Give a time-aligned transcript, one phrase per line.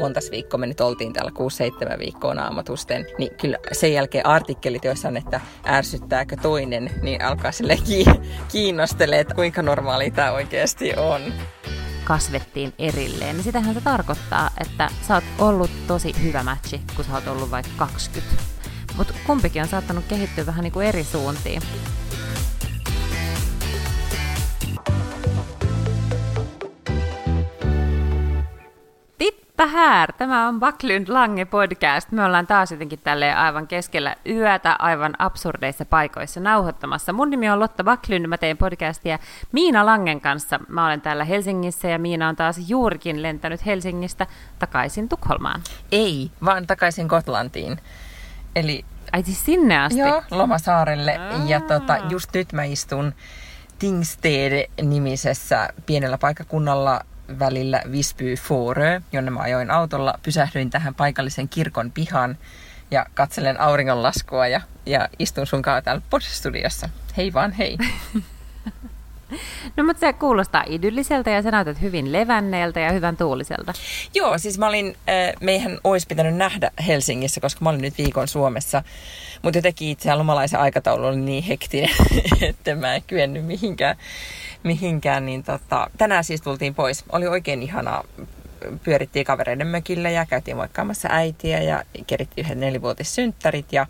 [0.00, 1.32] montas viikkoa me nyt oltiin täällä
[1.94, 7.52] 6-7 viikkoa naamatusten, niin kyllä sen jälkeen artikkelit, joissa on, että ärsyttääkö toinen, niin alkaa
[7.52, 7.78] sille
[8.52, 11.20] kiinnostelee, että kuinka normaali tämä oikeasti on
[12.04, 17.14] kasvettiin erilleen, niin sitähän se tarkoittaa, että sä oot ollut tosi hyvä matchi, kun sä
[17.14, 18.42] oot ollut vaikka 20.
[18.96, 21.62] Mutta kumpikin on saattanut kehittyä vähän niin kuin eri suuntiin.
[29.60, 30.12] Tippa här!
[30.18, 32.12] Tämä on Backlund Lange podcast.
[32.12, 37.12] Me ollaan taas jotenkin tälleen aivan keskellä yötä aivan absurdeissa paikoissa nauhoittamassa.
[37.12, 39.18] Mun nimi on Lotta Backlund, mä teen podcastia
[39.52, 40.60] Miina Langen kanssa.
[40.68, 44.26] Mä olen täällä Helsingissä ja Miina on taas juurikin lentänyt Helsingistä
[44.58, 45.60] takaisin Tukholmaan.
[45.92, 47.80] Ei, vaan takaisin Gotlantiin.
[48.56, 49.98] Eli Ai siis sinne asti?
[49.98, 51.18] Joo, Lomasaarelle.
[51.18, 51.44] Aa.
[51.46, 53.14] Ja tota, just nyt mä istun
[53.78, 57.00] Tingsted-nimisessä pienellä paikakunnalla
[57.38, 60.14] välillä Visby Forö, jonne mä ajoin autolla.
[60.22, 62.38] Pysähdyin tähän paikallisen kirkon pihan
[62.90, 66.88] ja katselen auringonlaskua ja, ja istun sun kanssa täällä podstudiossa.
[67.16, 67.78] Hei vaan hei!
[69.76, 73.72] No mutta se kuulostaa idylliseltä ja sä näytät hyvin levänneeltä ja hyvän tuuliselta.
[74.14, 78.28] Joo, siis mä olin, äh, meihän olisi pitänyt nähdä Helsingissä, koska mä olin nyt viikon
[78.28, 78.82] Suomessa.
[79.42, 81.90] Mutta jotenkin itse lomalaisen aikataulu oli niin hektinen,
[82.48, 83.96] että mä en kyennyt mihinkään.
[84.62, 87.04] Mihinkään niin tota, tänään siis tultiin pois.
[87.12, 88.04] Oli oikein ihanaa
[88.84, 93.86] pyörittiin kavereiden mökillä ja käytiin moikkaamassa äitiä ja kerittiin yhden nelivuotissynttärit ja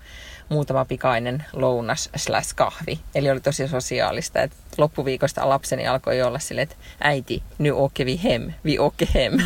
[0.49, 3.01] muutama pikainen lounas slash kahvi.
[3.15, 8.21] Eli oli tosi sosiaalista, että loppuviikosta lapseni alkoi olla silleen, että äiti, nyt åker vi
[8.25, 9.33] hem, vi åker hem.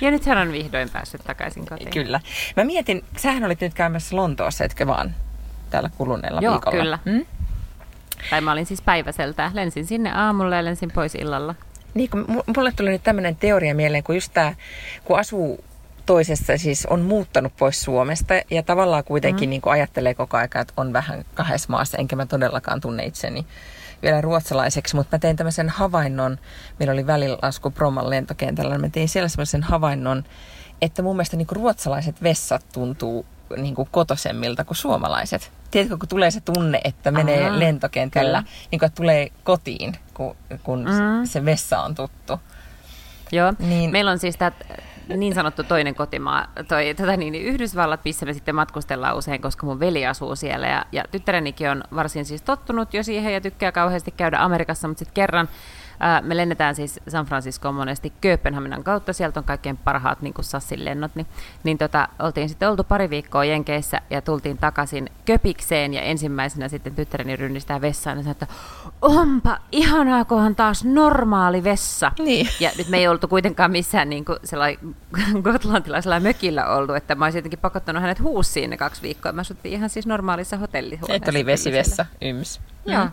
[0.00, 1.90] Ja nyt hän on vihdoin päässyt takaisin kotiin.
[1.90, 2.20] Kyllä.
[2.56, 5.14] Mä mietin, sähän olit nyt käymässä Lontoossa, etkö vaan,
[5.70, 6.78] tällä kuluneella Joo, viikolla?
[6.78, 6.98] kyllä.
[7.04, 7.26] Hmm?
[8.30, 9.50] Tai mä olin siis päiväseltä.
[9.54, 11.54] Lensin sinne aamulla ja lensin pois illalla.
[11.94, 14.54] Niin, kun mulle tuli nyt tämmöinen teoria mieleen, kun just tää,
[15.04, 15.64] kun asuu
[16.06, 19.50] toisessa siis on muuttanut pois Suomesta ja tavallaan kuitenkin mm.
[19.50, 23.46] niin ajattelee koko ajan, että on vähän kahdessa maassa, enkä mä todellakaan tunne itseni
[24.02, 26.38] vielä ruotsalaiseksi, mutta mä tein tämmöisen havainnon,
[26.78, 30.24] meillä oli välilasku Proman lentokentällä, mä tein siellä semmoisen havainnon,
[30.82, 33.26] että mun mielestä niin ruotsalaiset vessat tuntuu
[33.56, 35.52] niin kuin kotosemmilta kuin suomalaiset.
[35.74, 40.36] Tiedätkö, kun tulee se tunne, että menee Aha, lentokentällä, niin kuin, että tulee kotiin, kun,
[40.62, 41.24] kun mm.
[41.24, 42.40] se vessa on tuttu.
[43.32, 44.52] Joo, niin, meillä on siis tämä
[45.16, 49.66] niin sanottu toinen kotimaa, toi, tota niin, niin Yhdysvallat, missä me sitten matkustellaan usein, koska
[49.66, 50.66] mun veli asuu siellä.
[50.66, 54.98] Ja, ja tyttärenikin on varsin siis tottunut jo siihen ja tykkää kauheasti käydä Amerikassa, mutta
[54.98, 55.48] sitten kerran
[56.22, 60.84] me lennetään siis San Franciscoon monesti Kööpenhaminan kautta, sieltä on kaikkein parhaat niin kuin Sassin
[60.84, 61.26] lennot, niin,
[61.64, 66.94] niin tota, oltiin sitten oltu pari viikkoa Jenkeissä ja tultiin takaisin Köpikseen ja ensimmäisenä sitten
[66.94, 68.46] tyttäreni rynnistää vessaan ja sanoi, että
[69.02, 72.12] onpa ihanaa, kunhan taas normaali vessa.
[72.18, 72.48] Niin.
[72.60, 74.38] Ja nyt me ei oltu kuitenkaan missään niin kuin
[75.52, 79.32] gotlantilaisella mökillä ollut, että mä olisin jotenkin pakottanut hänet huussiin ne kaksi viikkoa.
[79.32, 81.16] Mä asuttiin ihan siis normaalissa hotellihuoneessa.
[81.16, 82.60] Että oli vesivessa, yms.
[82.86, 83.04] Joo.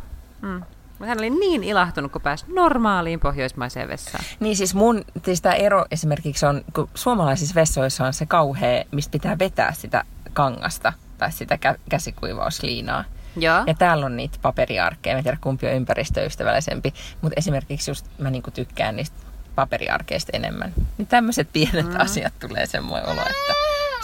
[0.41, 0.49] Mm.
[0.49, 0.61] mm.
[1.07, 4.23] Hän oli niin ilahtunut, kun pääsi normaaliin pohjoismaiseen vessaan.
[4.39, 9.11] Niin siis mun, siis tämä ero esimerkiksi on, kun suomalaisissa vessoissa on se kauhea, mistä
[9.11, 10.03] pitää vetää sitä
[10.33, 13.03] kangasta tai sitä kä- käsikuivausliinaa.
[13.35, 13.63] Joo.
[13.67, 18.51] Ja täällä on niitä paperiarkkeja, mä tiedän kumpi on ympäristöystävällisempi, mutta esimerkiksi just mä niinku
[18.51, 19.17] tykkään niistä
[19.55, 20.73] paperiarkeista enemmän.
[20.97, 21.99] Niin tämmöiset pienet mm.
[21.99, 23.53] asiat tulee semmoinen olo, että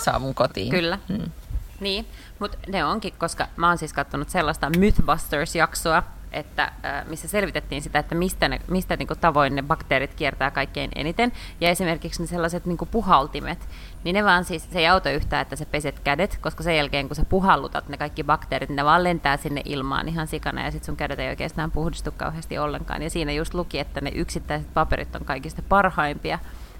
[0.03, 0.69] saa mun kotiin.
[0.69, 0.99] Kyllä.
[1.09, 1.31] Mm.
[1.79, 2.07] Niin,
[2.39, 6.03] mutta ne onkin, koska mä oon siis katsonut sellaista Mythbusters-jaksoa,
[6.37, 6.71] että,
[7.09, 11.31] missä selvitettiin sitä, että mistä, ne, mistä niin kuin tavoin ne bakteerit kiertää kaikkein eniten.
[11.61, 13.59] Ja esimerkiksi ne sellaiset niin kuin puhaltimet,
[14.03, 17.07] niin ne vaan siis, se ei auta yhtään, että sä peset kädet, koska sen jälkeen
[17.07, 20.71] kun sä puhallutat ne kaikki bakteerit, niin ne vaan lentää sinne ilmaan ihan sikana ja
[20.71, 23.01] sitten sun kädet ei oikeastaan puhdistu kauheasti ollenkaan.
[23.01, 26.39] Ja siinä just luki, että ne yksittäiset paperit on kaikista parhaimpia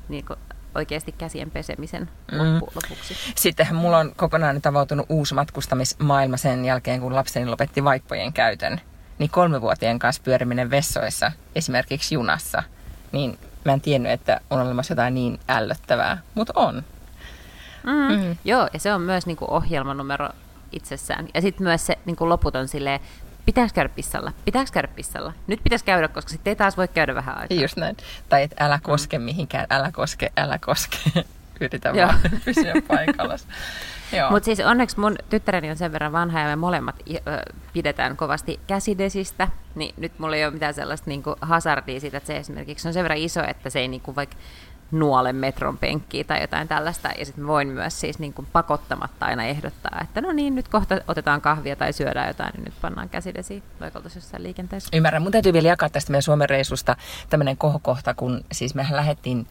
[0.10, 0.40] niin kuin
[0.76, 2.38] oikeasti käsien pesemisen mm.
[2.38, 3.16] loppu, lopuksi.
[3.36, 8.82] Sittenhän mulla on kokonaan nyt avautunut uusi matkustamismaailma sen jälkeen, kun lapseni lopetti vaippojen käytön
[9.20, 12.64] niin kolmevuotien kanssa pyöriminen vessoissa, esimerkiksi junassa,
[13.12, 16.84] niin mä en tiennyt, että on olemassa jotain niin ällöttävää, mutta on.
[17.84, 18.18] Mm.
[18.18, 18.38] Mm.
[18.46, 20.30] Joo, ja se on myös niinku ohjelmanumero
[20.72, 21.28] itsessään.
[21.34, 23.00] Ja sitten myös se niinku loputon silleen,
[23.46, 25.34] pitääkö käydä pissalla, pitääkö käydä pissalla.
[25.48, 27.58] Nyt pitäisi käydä, koska sitten ei taas voi käydä vähän aikaa.
[27.58, 27.98] Just näin.
[28.30, 29.24] Tai että älä koske mm.
[29.24, 30.98] mihinkään, älä koske, älä koske.
[31.62, 33.36] Yritä vaan pysyä paikalla.
[34.30, 36.96] Mutta siis onneksi mun tyttäreni on sen verran vanha ja me molemmat
[37.74, 42.38] pidetään kovasti käsidesistä, niin nyt mulla ei ole mitään sellaista niinku hazardia siitä, että se
[42.38, 44.36] esimerkiksi on sen verran iso, että se ei niinku vaikka
[44.92, 47.10] nuole metron penkkiä tai jotain tällaista.
[47.20, 51.02] Ja sitten voin myös siis niin kuin pakottamatta aina ehdottaa, että no niin, nyt kohta
[51.08, 54.90] otetaan kahvia tai syödään jotain, niin nyt pannaan käsidesi, vaikka oltaisiin jossain liikenteessä.
[54.94, 55.22] Ymmärrän.
[55.22, 56.96] Mun täytyy vielä jakaa tästä meidän Suomen reissusta
[57.30, 59.48] tämmöinen kohokohta, kun siis mehän lähdettiin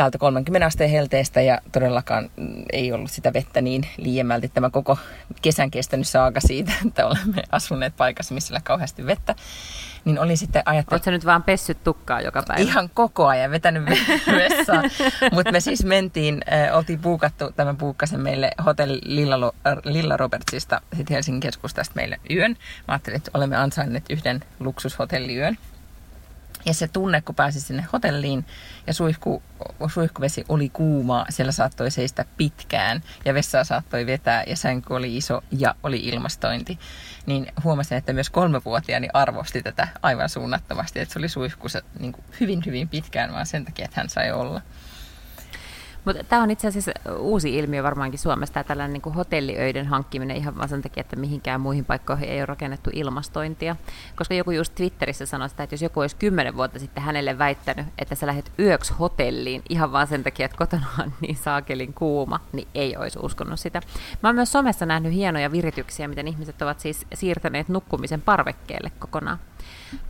[0.00, 2.30] täältä 30 asteen helteestä ja todellakaan
[2.72, 4.98] ei ollut sitä vettä niin liiemmälti tämä koko
[5.42, 9.34] kesän kestänyt saaga siitä, että olemme asuneet paikassa, missä on kauheasti vettä.
[10.04, 10.94] Niin oli sitten ajattelin...
[10.94, 12.62] Oletko nyt vaan pessyt tukkaa joka päivä?
[12.62, 13.84] Ihan koko ajan vetänyt
[14.40, 14.90] vessaan.
[15.32, 19.52] Mutta me siis mentiin, äh, oltiin puukattu tämän puukkasen meille hotelli Lilla,
[19.84, 22.50] Lilla Robertsista sitten Helsingin keskustasta meille yön.
[22.88, 25.58] Mä ajattelin, että olemme ansainneet yhden luksushotelliyön.
[26.66, 28.46] Ja se tunne, kun pääsi sinne hotelliin
[28.86, 29.42] ja suihku,
[29.94, 35.44] suihkuvesi oli kuuma, siellä saattoi seistä pitkään ja vessaa saattoi vetää ja sänky oli iso
[35.50, 36.78] ja oli ilmastointi,
[37.26, 42.62] niin huomasin, että myös kolmevuotiaani arvosti tätä aivan suunnattomasti, että se oli suihkussa niin hyvin
[42.66, 44.62] hyvin pitkään vaan sen takia, että hän sai olla.
[46.04, 50.36] Mutta tämä on itse asiassa uusi ilmiö varmaankin Suomessa, tämä tällainen niin kuin hotelliöiden hankkiminen
[50.36, 53.76] ihan vaan sen takia, että mihinkään muihin paikkoihin ei ole rakennettu ilmastointia.
[54.16, 57.86] Koska joku just Twitterissä sanoi sitä, että jos joku olisi kymmenen vuotta sitten hänelle väittänyt,
[57.98, 62.40] että sä lähdet yöksi hotelliin ihan vaan sen takia, että kotona on niin saakelin kuuma,
[62.52, 63.80] niin ei olisi uskonut sitä.
[64.22, 69.38] Mä oon myös somessa nähnyt hienoja virityksiä, miten ihmiset ovat siis siirtäneet nukkumisen parvekkeelle kokonaan.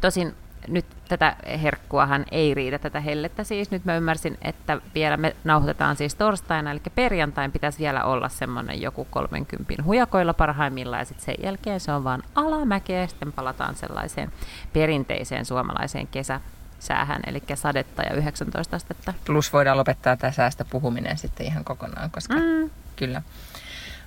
[0.01, 0.35] Tosin
[0.69, 3.71] nyt tätä herkkuahan ei riitä, tätä hellettä siis.
[3.71, 8.83] Nyt mä ymmärsin, että vielä me nauhoitetaan siis torstaina, eli perjantain pitäisi vielä olla semmoinen
[8.83, 13.75] joku 30 hujakoilla parhaimmillaan, ja sitten sen jälkeen se on vaan alamäkeä, ja sitten palataan
[13.75, 14.33] sellaiseen
[14.73, 16.41] perinteiseen suomalaiseen kesä,
[16.79, 19.15] säähän, eli sadetta ja 19 astetta.
[19.25, 22.71] Plus voidaan lopettaa tämä säästä puhuminen sitten ihan kokonaan, koska mm.
[22.97, 23.23] kyllä.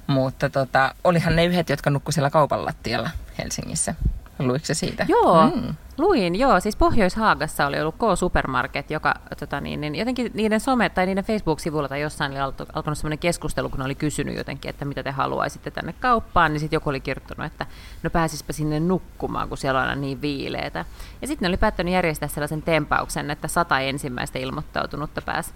[0.07, 3.95] Mutta tota, olihan ne yhdet, jotka nukkuivat siellä kaupan lattialla Helsingissä.
[4.39, 5.05] Luiko se siitä?
[5.09, 5.75] Joo, mm.
[5.97, 6.59] luin, joo.
[6.59, 11.89] Siis Pohjois-Haagassa oli ollut K-Supermarket, joka tota niin, niin jotenkin niiden some- tai niiden Facebook-sivuilla
[11.89, 12.39] tai jossain oli
[12.73, 16.59] alkanut sellainen keskustelu, kun ne oli kysynyt jotenkin, että mitä te haluaisitte tänne kauppaan, niin
[16.59, 17.65] sitten joku oli kirjoittanut, että
[18.03, 20.85] no pääsispä sinne nukkumaan, kun siellä on aina niin viileitä.
[21.21, 25.51] Ja sitten ne oli päättänyt järjestää sellaisen tempauksen, että sata ensimmäistä ilmoittautunutta pääsi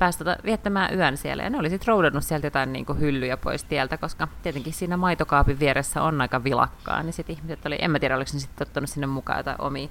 [0.00, 1.42] pääsi tota viettämään yön siellä.
[1.42, 4.96] Ja ne oli sitten roudannut sieltä jotain niin kuin hyllyjä pois tieltä, koska tietenkin siinä
[4.96, 7.02] maitokaapin vieressä on aika vilakkaa.
[7.02, 9.88] Niin sitten ihmiset oli, en mä tiedä oliko ne sitten ottanut sinne mukaan jotain omia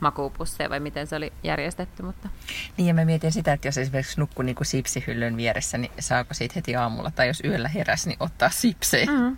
[0.00, 2.02] makuupusseja vai miten se oli järjestetty.
[2.02, 2.28] Mutta...
[2.76, 6.52] Niin ja mä mietin sitä, että jos esimerkiksi nukkuu niin sipsihyllyn vieressä, niin saako siitä
[6.56, 9.06] heti aamulla tai jos yöllä heräsi, niin ottaa sipsejä.
[9.06, 9.36] Mm.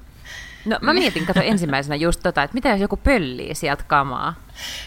[0.64, 4.34] No mä mietin, kato ensimmäisenä just tota, että mitä jos joku pöllii sieltä kamaa?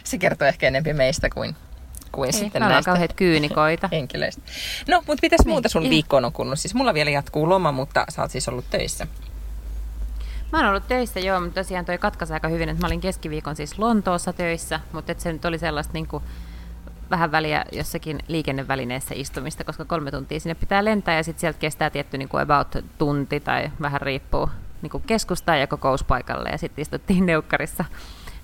[0.03, 1.55] Se kertoo ehkä enemmän meistä kuin
[2.17, 3.89] kuin ei, sitten näistä kauheat kyynikoita.
[3.97, 4.41] henkilöistä.
[4.87, 6.59] No, mutta mitäs niin, muuta sun viikkoon on kunnut?
[6.59, 9.07] Siis mulla vielä jatkuu loma, mutta sä oot siis ollut töissä.
[10.51, 13.55] Mä oon ollut töissä, joo, mutta tosiaan toi katkaisi aika hyvin, että mä olin keskiviikon
[13.55, 16.23] siis Lontoossa töissä, mutta et se nyt oli sellaista niin kuin,
[17.09, 21.89] vähän väliä jossakin liikennevälineessä istumista, koska kolme tuntia sinne pitää lentää ja sitten sieltä kestää
[21.89, 22.67] tietty niin kuin about
[22.97, 24.49] tunti tai vähän riippuu
[24.81, 27.85] niin kuin keskustaan ja kokouspaikalle ja sitten istuttiin neukkarissa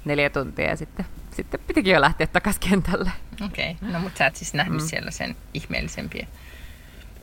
[0.06, 3.12] neljä tuntia ja sitten sitten pitikin jo lähteä takaisin kentälle.
[3.46, 3.92] Okei, okay.
[3.92, 4.88] no mutta sä et siis nähnyt mm.
[4.88, 6.28] siellä sen ihmeellisempiä.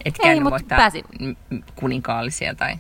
[0.05, 1.05] Et Ei, mutta pääsi.
[1.75, 2.77] kuninkaallisia tai...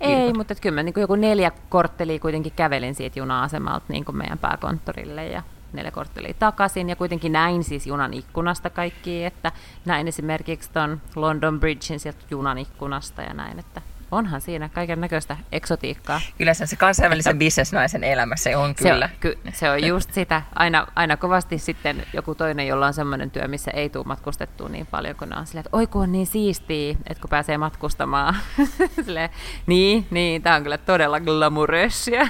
[0.00, 0.36] Ei, Virkot.
[0.36, 5.26] mutta kyllä mä niin joku neljä korttelia kuitenkin kävelin siitä juna-asemalta niin kuin meidän pääkonttorille
[5.26, 5.42] ja
[5.72, 9.52] neljä korttelia takaisin ja kuitenkin näin siis junan ikkunasta kaikki, että
[9.84, 13.82] näin esimerkiksi ton London Bridgein sieltä junan ikkunasta ja näin, että
[14.14, 16.20] onhan siinä kaiken näköistä eksotiikkaa.
[16.38, 19.08] Kyllä se, se kansainvälisen että, bisnesnaisen elämä, se on kyllä.
[19.08, 20.42] Se on, ky, se on just sitä.
[20.54, 24.86] Aina, aina kovasti sitten joku toinen, jolla on semmoinen työ, missä ei tule matkustettua niin
[24.86, 28.36] paljon, kun on silleen, että oi kun on niin siistiä, että kun pääsee matkustamaan.
[29.04, 29.30] silleen,
[29.66, 32.28] niin, niin, tämä on kyllä todella glamoureussia.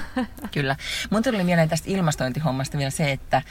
[0.53, 0.75] kyllä.
[1.09, 3.41] Mun tuli mieleen tästä ilmastointihommasta vielä se, että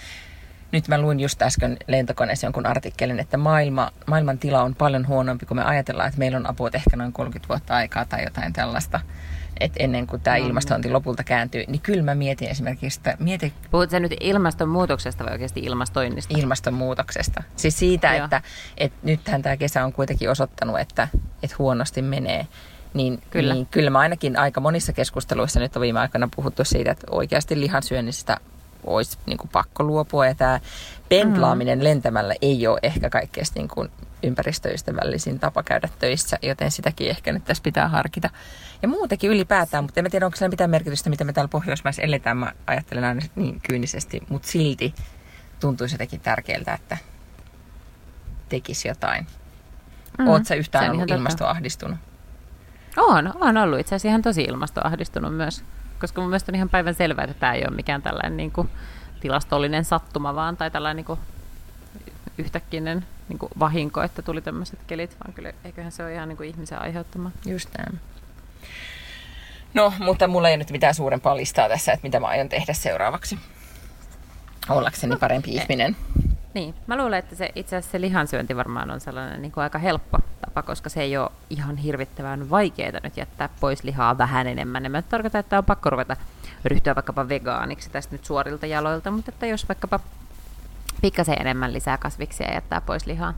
[0.75, 5.47] nyt mä luin just äsken lentokoneessa jonkun artikkelin, että maailma, maailman tila on paljon huonompi,
[5.47, 9.00] kun me ajatellaan, että meillä on apua ehkä noin 30 vuotta aikaa tai jotain tällaista
[9.61, 13.52] että ennen kuin tämä no, ilmastointi lopulta kääntyy, niin kyllä mä mietin esimerkiksi, että mieti...
[13.71, 16.35] Puhutko nyt ilmastonmuutoksesta vai oikeasti ilmastoinnista?
[16.38, 17.43] Ilmastonmuutoksesta.
[17.57, 18.43] Siis siitä, että,
[18.76, 21.09] että nythän tämä kesä on kuitenkin osoittanut, että,
[21.43, 22.47] että huonosti menee.
[22.95, 23.54] Niin kyllä.
[23.54, 27.61] niin kyllä mä ainakin aika monissa keskusteluissa nyt on viime aikoina puhuttu siitä, että oikeasti
[27.61, 28.37] lihansyönnistä
[28.87, 30.26] olisi niin kuin pakko luopua.
[30.26, 30.61] Ja tämä
[31.09, 31.85] pendlaaminen mm.
[31.85, 33.91] lentämällä ei ole ehkä kaikkein niin kuin
[34.23, 38.31] ympäristöystävällisin tapa käydä töissä, joten sitäkin ehkä nyt tässä pitää harkita.
[38.83, 42.37] Ja muutenkin ylipäätään, mutta en tiedä, onko sillä mitään merkitystä, mitä me täällä Pohjoismaissa eletään.
[42.37, 44.95] Mä ajattelen aina niin kyynisesti, mutta silti
[45.61, 46.97] tuntuisi jotenkin tärkeältä, että
[48.49, 49.26] tekisi jotain.
[50.19, 51.99] Mm, Oletko sä yhtään ollut ilmastoahdistunut?
[52.97, 55.64] On, on ollut itse asiassa ihan tosi ilmastoahdistunut myös
[56.01, 58.71] koska mun mielestä on ihan päivän selvää, että tämä ei ole mikään tällainen niin kuin
[59.21, 61.21] tilastollinen sattuma vaan, tai tällainen niin kuin
[62.39, 66.37] yhtäkkinen niin kuin vahinko, että tuli tämmöiset kelit, vaan kyllä eiköhän se ole ihan niin
[66.37, 67.31] kuin ihmisen aiheuttama.
[67.47, 68.01] Just näin.
[69.75, 73.39] No, mutta mulla ei nyt mitään suurempaa listaa tässä, että mitä mä aion tehdä seuraavaksi.
[74.69, 75.57] Ollakseni no, parempi ei.
[75.57, 75.97] ihminen.
[76.55, 79.79] Niin, mä luulen, että se itse asiassa se lihansyönti varmaan on sellainen niin kuin aika
[79.79, 80.19] helppo
[80.54, 84.87] tapa, koska se ei ole ihan hirvittävän vaikeaa nyt jättää pois lihaa vähän enemmän.
[84.87, 86.16] En mä tarkoita, että on pakko ruveta
[86.64, 90.00] ryhtyä vaikkapa vegaaniksi tästä nyt suorilta jaloilta, mutta että jos vaikkapa
[91.00, 93.34] pikkasen enemmän lisää kasviksia ja jättää pois lihaa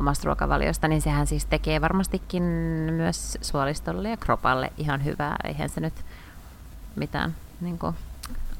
[0.00, 2.42] omasta ruokavaliosta, niin sehän siis tekee varmastikin
[2.92, 5.36] myös suolistolle ja kropalle ihan hyvää.
[5.44, 6.04] Eihän se nyt
[6.96, 7.96] mitään niin kuin,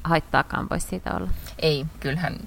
[0.04, 1.30] haittaakaan pois siitä olla.
[1.58, 2.38] Ei, kyllähän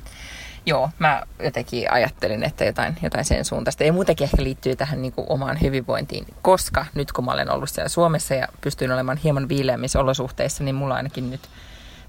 [0.65, 3.84] joo, mä jotenkin ajattelin, että jotain, jotain sen suuntaista.
[3.84, 7.69] Ja muutenkin ehkä liittyy tähän niin kuin omaan hyvinvointiin, koska nyt kun mä olen ollut
[7.69, 11.50] siellä Suomessa ja pystyin olemaan hieman viileämmissä olosuhteissa, niin mulla ainakin nyt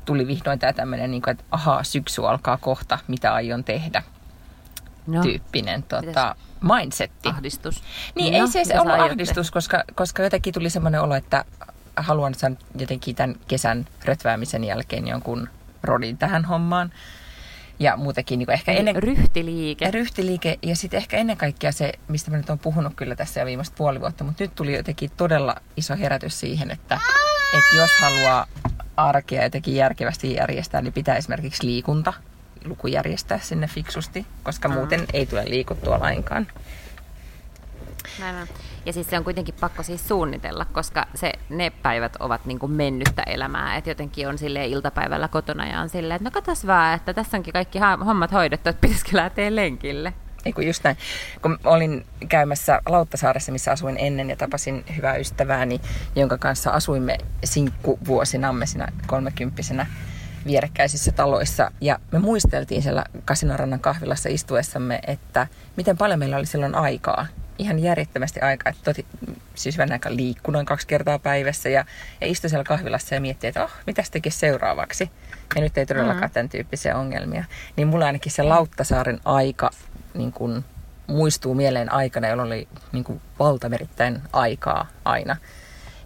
[0.05, 4.03] tuli vihdoin tämä tämmöinen, niin kuin, että ahaa, syksy alkaa kohta, mitä aion tehdä.
[5.07, 5.23] No.
[5.23, 7.29] Tyyppinen tota, mindsetti.
[7.29, 7.83] Ahdistus.
[8.15, 11.45] Niin, no, ei se edes ollut ahdistus, koska, koska jotenkin tuli semmoinen olo, että
[11.97, 15.49] haluan saada jotenkin tämän kesän rötväämisen jälkeen jonkun
[15.83, 16.93] rodin tähän hommaan.
[17.79, 18.97] Ja muutenkin niin ehkä ennen...
[18.97, 19.91] Ryhtiliike.
[19.91, 23.47] Ryhtiliike ja sitten ehkä ennen kaikkea se, mistä mä nyt olen puhunut kyllä tässä jo
[23.47, 26.99] viimeistä puoli vuotta, mutta nyt tuli jotenkin todella iso herätys siihen, että,
[27.59, 28.47] että jos haluaa
[28.97, 32.13] arkea jotenkin järkevästi järjestää, niin pitää esimerkiksi liikunta
[32.65, 35.07] luku järjestää sinne fiksusti, koska muuten mm.
[35.13, 36.47] ei tule liikuttua lainkaan.
[38.19, 38.49] Näin on.
[38.87, 42.73] Ja siis se on kuitenkin pakko siis suunnitella, koska se, ne päivät ovat niin kuin
[42.73, 43.77] mennyttä elämää.
[43.77, 47.37] Että jotenkin on sille iltapäivällä kotona ja on silleen, että no katos vaan, että tässä
[47.37, 50.13] onkin kaikki hommat hoidettu, että pitäisikö lähteä lenkille.
[50.45, 50.97] Ei kun just näin.
[51.43, 55.81] Kun olin käymässä Lauttasaaressa, missä asuin ennen ja tapasin hyvää ystävääni,
[56.17, 59.87] jonka kanssa asuimme sinkkuvuosinamme siinä kolmekymppisenä
[60.47, 61.71] vierekkäisissä taloissa.
[61.81, 67.27] Ja me muisteltiin siellä Kasinorannan kahvilassa istuessamme, että miten paljon meillä oli silloin aikaa
[67.59, 68.71] ihan järjettömästi aikaa.
[68.71, 69.07] Että toti,
[69.55, 71.85] siis vähän aika liikkuu noin kaksi kertaa päivässä ja,
[72.21, 75.11] ja istui siellä kahvilassa ja mietti, että oh, mitä tekisi seuraavaksi.
[75.55, 76.33] Ja nyt ei todellakaan mm.
[76.33, 77.45] tämän tyyppisiä ongelmia.
[77.77, 79.71] Niin mulla ainakin se Lauttasaaren aika
[80.15, 80.65] niin kun,
[81.07, 85.37] muistuu mieleen aikana, jolloin oli niin kun, valtamerittäin aikaa aina.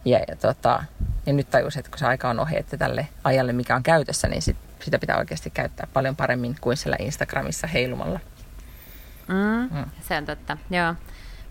[0.04, 0.84] Ja, ja, tota,
[1.26, 4.28] ja nyt tajus, että kun se aika on ohi, että tälle ajalle, mikä on käytössä,
[4.28, 8.20] niin sit, sitä pitää oikeasti käyttää paljon paremmin kuin siellä Instagramissa heilumalla.
[9.28, 9.84] Mm, mm.
[10.08, 10.94] Se on totta, joo.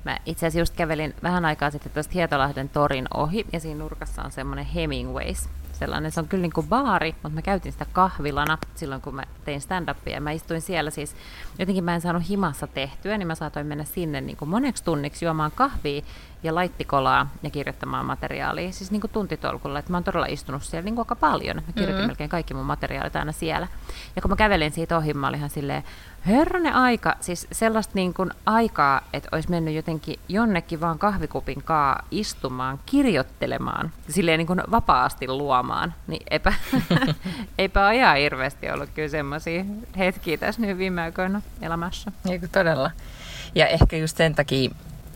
[0.06, 4.24] Mä itse asiassa just kävelin vähän aikaa sitten tuosta Hietolahden torin ohi, ja siinä nurkassa
[4.24, 5.50] on semmoinen Hemingways.
[5.74, 9.24] Sellainen, se on kyllä niin kuin baari, mutta mä käytin sitä kahvilana silloin, kun mä
[9.46, 10.20] tein stand-upia.
[10.20, 11.15] Mä istuin siellä siis,
[11.60, 15.25] jotenkin mä en saanut himassa tehtyä, niin mä saatoin mennä sinne niin kuin moneksi tunniksi
[15.25, 16.01] juomaan kahvia
[16.43, 19.79] ja laittikolaa ja kirjoittamaan materiaalia, siis niin kuin tuntitolkulla.
[19.79, 21.55] Että mä oon todella istunut siellä niin kuin aika paljon.
[21.55, 22.08] Mä kirjoitin mm-hmm.
[22.08, 23.67] melkein kaikki mun materiaalit aina siellä.
[24.15, 25.84] Ja kun mä kävelin siitä ohi, mä olin ihan silleen,
[26.27, 32.01] herranen aika, siis sellaista niin kuin aikaa, että olisi mennyt jotenkin jonnekin vaan kahvikupin kaa
[32.12, 36.53] istumaan, kirjoittelemaan, silleen niin kuin vapaasti luomaan, niin eipä,
[37.58, 39.65] eipä ajaa hirveästi ollut kyllä semmoisia
[39.98, 42.12] hetkiä tässä nyt viime aikoina elämässä.
[42.29, 42.91] Eikö todella?
[43.55, 44.72] Ja ehkä just sen takia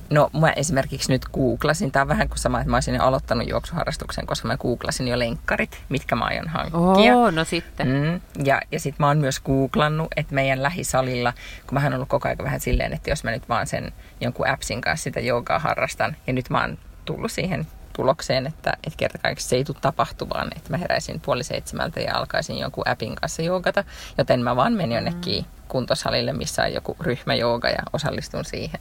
[0.09, 3.49] No mä esimerkiksi nyt googlasin, tämä on vähän kuin sama, että mä olisin jo aloittanut
[3.49, 7.17] juoksuharrastuksen, koska mä googlasin jo lenkkarit, mitkä mä aion hankkia.
[7.17, 7.87] Oh, no sitten.
[7.87, 11.33] Mm, ja ja sitten mä oon myös googlannut, että meidän lähisalilla,
[11.67, 14.47] kun mä oon ollut koko ajan vähän silleen, että jos mä nyt vaan sen jonkun
[14.47, 19.17] appsin kanssa sitä joogaa harrastan, ja nyt mä oon tullut siihen tulokseen, että, että kerta
[19.17, 23.41] kaikessa se ei tule tapahtumaan, että mä heräisin puoli seitsemältä ja alkaisin jonkun appin kanssa
[23.41, 23.83] joogata,
[24.17, 25.49] joten mä vaan menin jonnekin mm.
[25.67, 28.79] kuntosalille, missä on joku ryhmäjooga ja osallistun siihen.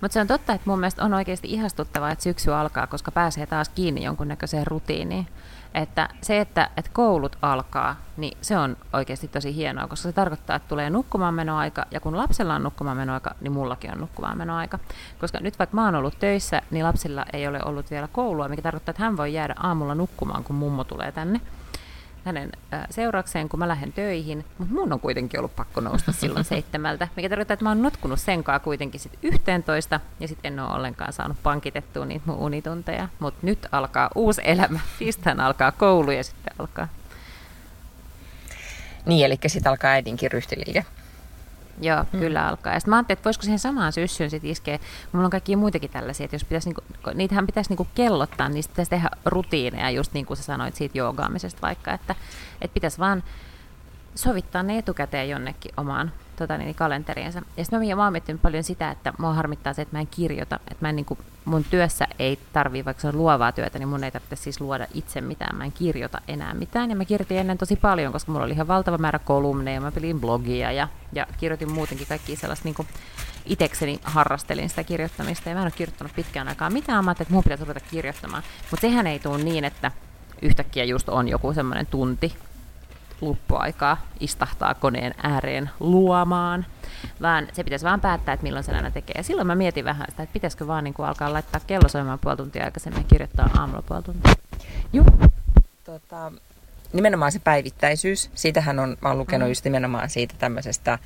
[0.00, 3.46] Mutta se on totta, että mun mielestä on oikeasti ihastuttavaa, että syksy alkaa, koska pääsee
[3.46, 5.26] taas kiinni jonkunnäköiseen rutiiniin.
[5.74, 10.56] Että se, että, että koulut alkaa, niin se on oikeasti tosi hienoa, koska se tarkoittaa,
[10.56, 14.78] että tulee nukkumaan menoaika, ja kun lapsella on nukkumaan menoaika, niin mullakin on nukkumaan menoaika.
[15.20, 18.62] Koska nyt vaikka mä oon ollut töissä, niin lapsilla ei ole ollut vielä koulua, mikä
[18.62, 21.40] tarkoittaa, että hän voi jäädä aamulla nukkumaan, kun mummo tulee tänne
[22.24, 22.52] hänen
[22.90, 27.28] seuraukseen, kun mä lähden töihin, mutta mun on kuitenkin ollut pakko nousta silloin seitsemältä, mikä
[27.28, 31.36] tarkoittaa, että mä oon notkunut senkaan kuitenkin sit yhteentoista, ja sitten en ole ollenkaan saanut
[31.42, 36.88] pankitettua niitä mun unitunteja, mutta nyt alkaa uusi elämä, tiistaina alkaa koulu ja sitten alkaa.
[39.06, 40.84] Niin, eli sitten alkaa äidinkin ryhtiliike.
[41.80, 42.20] Joo, mm.
[42.20, 42.72] kyllä alkaa.
[42.72, 44.78] Ja sitten mä ajattelin, että voisiko siihen samaan syssyyn sitten iskeä.
[45.12, 46.82] Mulla on kaikkia muitakin tällaisia, että jos pitäisi, niinku,
[47.14, 51.62] niitähän pitäisi niinku kellottaa, niin pitäisi tehdä rutiineja, just niin kuin sä sanoit siitä joogaamisesta
[51.62, 52.14] vaikka, että,
[52.60, 53.22] että pitäisi vaan
[54.18, 57.42] sovittaa ne etukäteen jonnekin omaan tota, niin, kalenteriinsa.
[57.56, 60.56] Ja sitten mä, oon miettinyt paljon sitä, että mua harmittaa se, että mä en kirjoita.
[60.56, 63.88] Että mä en, niin kuin, mun työssä ei tarvii, vaikka se on luovaa työtä, niin
[63.88, 65.56] mun ei tarvitse siis luoda itse mitään.
[65.56, 66.90] Mä en kirjoita enää mitään.
[66.90, 69.80] Ja mä kirjoitin ennen tosi paljon, koska mulla oli ihan valtava määrä kolumneja.
[69.80, 72.88] Mä pelin blogia ja, ja kirjoitin muutenkin kaikki sellaista niin kuin,
[73.46, 77.04] itekseni harrastelin sitä kirjoittamista ja mä en ole kirjoittanut pitkään aikaa mitään.
[77.04, 78.42] Mä että mun pitäisi ruveta kirjoittamaan.
[78.70, 79.92] Mutta sehän ei tule niin, että
[80.42, 82.36] yhtäkkiä just on joku semmoinen tunti
[83.20, 86.66] luppuaikaa istahtaa koneen ääreen luomaan,
[87.22, 89.14] vaan se pitäisi vaan päättää, että milloin sen aina tekee.
[89.16, 92.18] Ja silloin mä mietin vähän sitä, että pitäisikö vaan niin kuin alkaa laittaa kello soimaan
[92.18, 94.34] puoli tuntia aikaisemmin ja kirjoittaa aamulla puoli tuntia.
[94.92, 95.06] Joo.
[95.84, 96.32] Tota,
[96.92, 99.50] nimenomaan se päivittäisyys, siitähän on, mä oon lukenut mm.
[99.50, 100.98] just nimenomaan siitä tämmöisestä,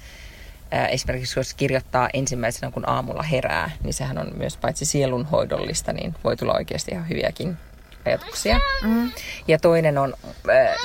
[0.91, 6.37] esimerkiksi jos kirjoittaa ensimmäisenä kun aamulla herää, niin sehän on myös paitsi sielunhoidollista, niin voi
[6.37, 7.57] tulla oikeasti ihan hyviäkin
[8.07, 8.61] ajatuksia.
[8.83, 9.11] Mm.
[9.49, 10.15] Ja toinen on,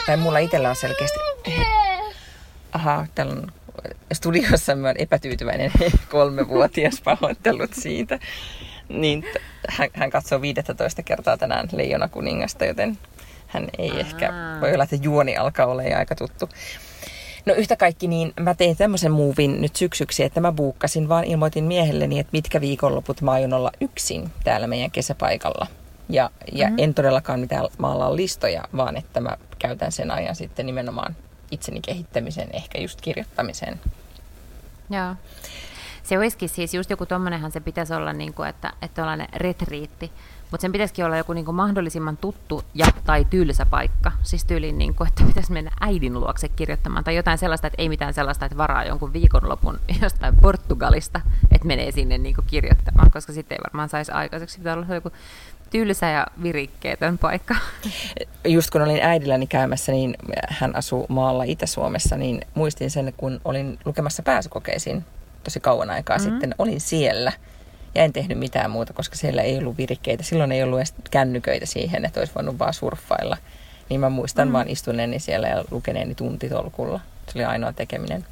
[0.06, 1.20] tai mulla itsellä on selkeästi,
[2.72, 3.52] aha, täällä on
[4.14, 5.72] studiossa mä epätyytyväinen
[6.12, 8.20] kolmevuotias pahoittelut siitä.
[8.90, 9.24] Niin
[9.70, 12.98] hän, hän katsoo 15 kertaa tänään Leijona kuningasta, joten
[13.48, 14.00] hän ei Aa.
[14.00, 16.50] ehkä, voi olla, että juoni alkaa olla aika tuttu.
[17.46, 21.64] No yhtä kaikki, niin mä tein tämmöisen muuvin nyt syksyksi, että mä buukkasin, vaan ilmoitin
[21.64, 25.68] miehelleni, että mitkä viikonloput mä aion olla yksin täällä meidän kesäpaikalla.
[26.10, 26.84] Ja, ja mm-hmm.
[26.84, 31.16] en todellakaan mitään maalaa listoja, vaan että mä käytän sen ajan sitten nimenomaan
[31.52, 33.80] itseni kehittämiseen, ehkä just kirjoittamiseen.
[34.90, 35.16] Joo.
[36.04, 40.12] Se olisikin siis just joku tommonenhan se pitäisi olla, niin kuin, että, että tällainen retriitti,
[40.52, 44.12] mutta sen pitäisikin olla joku niin kuin mahdollisimman tuttu ja tai tylsä paikka.
[44.24, 47.90] Siis tyyliin, niin kuin, että pitäisi mennä äidin luokse kirjoittamaan tai jotain sellaista, että ei
[47.90, 53.34] mitään sellaista, että varaa jonkun viikonlopun jostain Portugalista, että menee sinne niin kuin kirjoittamaan, koska
[53.34, 54.58] sitten ei varmaan saisi aikaiseksi.
[54.58, 55.12] Pitää olla joku
[55.70, 57.56] tylsä ja virikkeetön paikka.
[58.46, 60.16] Just kun olin äidilläni käymässä, niin
[60.50, 65.06] hän asuu maalla Itä-Suomessa, niin muistin sen, kun olin lukemassa pääsykokeisiin
[65.44, 66.32] tosi kauan aikaa mm-hmm.
[66.32, 67.32] sitten, olin siellä
[67.98, 70.24] ja en tehnyt mitään muuta, koska siellä ei ollut virikkeitä.
[70.24, 73.38] Silloin ei ollut edes kännyköitä siihen, että olisi voinut vaan surffailla.
[73.90, 74.54] Niin mä muistan mm-hmm.
[74.54, 77.00] vaan istuneeni siellä ja lukeneeni tuntitolkulla.
[77.28, 78.26] Se oli ainoa tekeminen.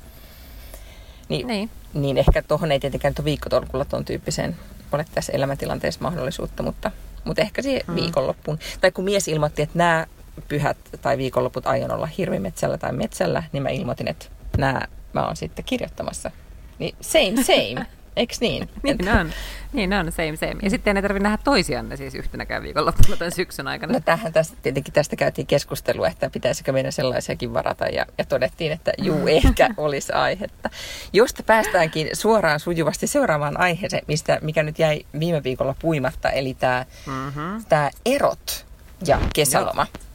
[1.30, 1.70] Niin, niin.
[1.94, 4.56] niin ehkä tuohon ei tietenkään tuon viikkotolkulla tuon tyyppiseen
[4.92, 6.92] ole tässä elämäntilanteessa mahdollisuutta, mutta
[7.24, 7.96] mutta ehkä siihen mm.
[7.96, 8.60] viikonloppuun.
[8.82, 10.08] Tai kun mies ilmoitti, että nämä
[10.48, 14.26] pyhät tai viikonloput aion olla hirvimetsällä tai metsällä, niin mä ilmoitin, että
[14.58, 14.82] nämä
[15.14, 16.32] mä oon sitten kirjoittamassa.
[16.80, 17.86] Niin same, same.
[18.16, 18.70] Eikö niin?
[18.84, 19.32] niin on.
[19.74, 20.56] Niin on, same, same.
[20.62, 23.94] Ja sitten ei tarvitse nähdä toisianne siis yhtenäkään viikonloppuna tämän syksyn aikana.
[23.94, 27.86] No tähän tästä, tietenkin tästä käytiin keskustelua, että pitäisikö meidän sellaisiakin varata.
[27.86, 30.70] Ja, ja todettiin, että juu, ehkä olisi aihetta.
[31.14, 36.86] Josta päästäänkin suoraan sujuvasti seuraavaan aiheeseen, mistä, mikä nyt jäi viime viikolla puimatta, eli tämä,
[37.06, 37.66] mm-hmm.
[37.70, 38.66] tämä erot
[39.08, 39.88] ja kesäloma.
[39.94, 40.06] Joo.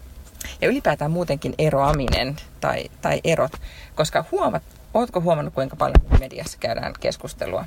[0.61, 3.53] Ja ylipäätään muutenkin eroaminen tai, tai erot,
[3.95, 4.63] koska huomat,
[4.95, 7.65] Oletko huomannut, kuinka paljon mediassa käydään keskustelua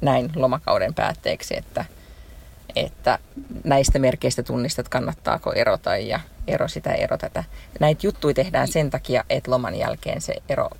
[0.00, 1.84] näin lomakauden päätteeksi, että,
[2.76, 3.18] että
[3.64, 7.44] näistä merkeistä tunnistat, kannattaako erota ja ero sitä ero tätä.
[7.80, 10.70] Näitä juttuja tehdään sen takia, että loman jälkeen se ero,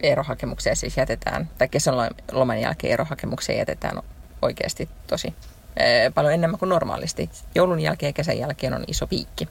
[0.00, 1.68] erohakemuksia siis jätetään, tai
[2.32, 4.02] loman jälkeen erohakemuksia jätetään
[4.42, 5.34] oikeasti tosi
[6.14, 7.30] paljon enemmän kuin normaalisti.
[7.54, 9.48] Joulun jälkeen ja kesän jälkeen on iso piikki.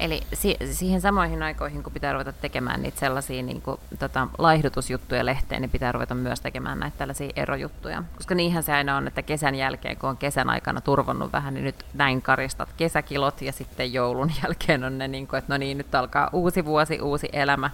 [0.00, 5.26] Eli si- siihen samoihin aikoihin, kun pitää ruveta tekemään niitä sellaisia niin kuin, tota, laihdutusjuttuja
[5.26, 8.02] lehteen, niin pitää ruveta myös tekemään näitä tällaisia erojuttuja.
[8.16, 11.64] Koska niinhän se aina on, että kesän jälkeen, kun on kesän aikana turvonnut vähän, niin
[11.64, 15.78] nyt näin karistat kesäkilot ja sitten joulun jälkeen on ne, niin kuin, että no niin,
[15.78, 17.70] nyt alkaa uusi vuosi, uusi elämä,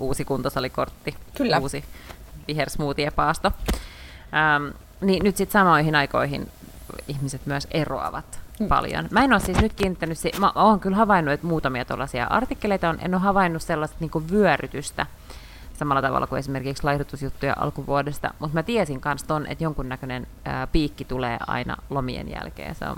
[0.00, 1.58] uusi kuntosalikortti, Kyllä.
[1.58, 1.84] uusi
[2.48, 3.52] vihersmoothie-paasto.
[4.34, 6.48] Ähm, niin nyt sitten samoihin aikoihin
[7.08, 9.08] ihmiset myös eroavat paljon.
[9.10, 12.98] Mä en ole siis nyt kiinnittänyt, mä oon kyllä havainnut, että muutamia tuollaisia artikkeleita on,
[13.00, 15.06] en ole havainnut sellaista niin vyörytystä
[15.80, 21.04] samalla tavalla kuin esimerkiksi laihdutusjuttuja alkuvuodesta, mutta mä tiesin myös ton, että jonkunnäköinen ää, piikki
[21.04, 22.74] tulee aina lomien jälkeen.
[22.74, 22.96] Se on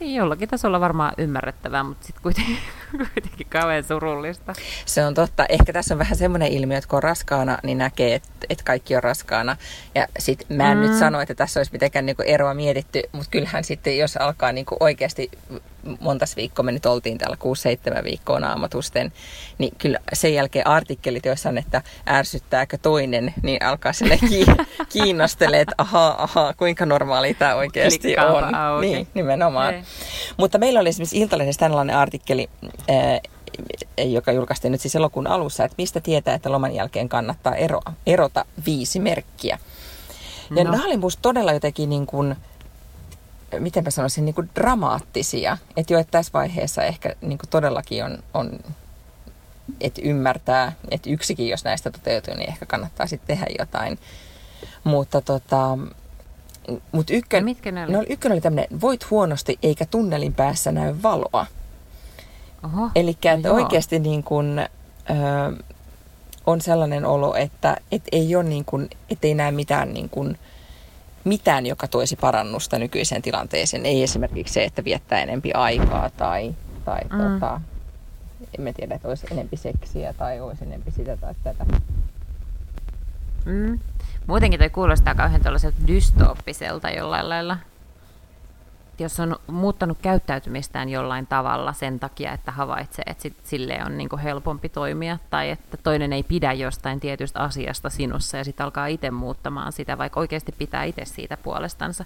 [0.00, 2.58] jollakin tasolla varmaan ymmärrettävää, mutta sitten kuitenkin,
[2.98, 4.54] kuitenkin kauhean surullista.
[4.86, 5.46] Se on totta.
[5.48, 8.96] Ehkä tässä on vähän semmoinen ilmiö, että kun on raskaana, niin näkee, että, että kaikki
[8.96, 9.56] on raskaana.
[9.94, 10.82] Ja sitten mä en mm.
[10.82, 14.76] nyt sano, että tässä olisi mitenkään niinku eroa mietitty, mutta kyllähän sitten, jos alkaa niinku
[14.80, 15.30] oikeasti
[16.00, 17.36] montas viikkoa me nyt oltiin täällä
[18.00, 19.12] 6-7 viikkoa naamatusten,
[19.58, 24.18] niin kyllä sen jälkeen artikkelit, joissa on, että ärsyttääkö toinen, niin alkaa sille
[24.92, 28.54] kiinnostele, että ahaa, ahaa, kuinka normaali tämä oikeasti Klikkaava on.
[28.54, 28.86] Auki.
[28.86, 29.74] Niin, nimenomaan.
[29.74, 29.82] Ei.
[30.36, 32.48] Mutta meillä oli esimerkiksi Iltalehdessä tällainen artikkeli,
[34.04, 38.44] joka julkaistiin nyt siis elokuun alussa, että mistä tietää, että loman jälkeen kannattaa eroa, erota
[38.66, 39.58] viisi merkkiä.
[40.56, 40.70] Ja no.
[40.70, 42.36] nämä oli musta todella jotenkin niin kuin,
[43.60, 45.58] miten mä sanoisin, niin kuin dramaattisia.
[45.76, 48.58] Että jo, että tässä vaiheessa ehkä niin kuin todellakin on, on
[49.80, 53.98] että ymmärtää, että yksikin, jos näistä toteutuu, niin ehkä kannattaa sitten tehdä jotain.
[54.84, 55.78] Mutta tota,
[56.92, 57.92] mut ykkön, mitkä ne oli?
[57.92, 61.46] No, ykkönen oli tämmöinen, voit huonosti eikä tunnelin päässä näy valoa.
[62.94, 64.64] Eli no oikeasti niin kuin, ö,
[66.46, 70.38] on sellainen olo, että et ei ole niin kuin, et ei näe mitään niin kuin,
[71.24, 73.86] mitään, joka toisi parannusta nykyiseen tilanteeseen.
[73.86, 77.18] Ei esimerkiksi se, että viettää enempi aikaa tai, tai mm.
[77.18, 77.60] tota,
[78.58, 81.64] emme tiedä, että olisi enempi seksiä tai olisi enempi sitä tai tätä.
[83.44, 83.78] Mm.
[84.26, 87.58] Muutenkin toi kuulostaa kauhean tällaiselta dystooppiselta jollain lailla
[88.98, 94.18] jos on muuttanut käyttäytymistään jollain tavalla sen takia, että havaitsee, että sit sille on niin
[94.22, 99.10] helpompi toimia, tai että toinen ei pidä jostain tietystä asiasta sinussa, ja sitten alkaa itse
[99.10, 102.04] muuttamaan sitä, vaikka oikeasti pitää itse siitä puolestansa,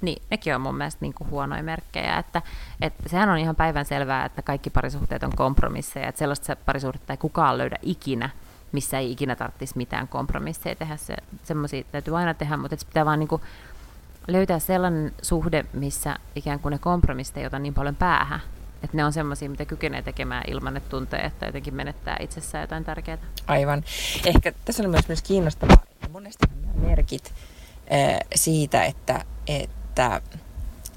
[0.00, 2.42] niin nekin on mun mielestä niin huonoja merkkejä, että,
[2.80, 7.16] että sehän on ihan päivän selvää, että kaikki parisuhteet on kompromisseja, että sellaista parisuhdetta ei
[7.16, 8.30] kukaan löydä ikinä,
[8.72, 13.04] missä ei ikinä tarvitsisi mitään kompromisseja tehdä, se, semmoisia täytyy aina tehdä, mutta se pitää
[13.04, 13.42] vaan niin kuin
[14.28, 18.40] löytää sellainen suhde, missä ikään kuin ne kompromissit ei ota niin paljon päähän,
[18.82, 22.84] että ne on semmoisia, mitä kykenee tekemään ilman, että tuntee, että jotenkin menettää itsessään jotain
[22.84, 23.18] tärkeää.
[23.46, 23.84] Aivan.
[24.24, 27.34] Ehkä tässä on myös, myös kiinnostavaa, että monesti nämä merkit
[27.92, 30.22] äh, siitä, että, että,